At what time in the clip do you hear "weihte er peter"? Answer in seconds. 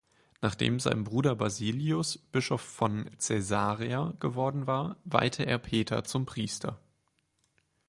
5.05-6.03